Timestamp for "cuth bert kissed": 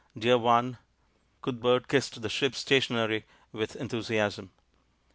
1.43-2.19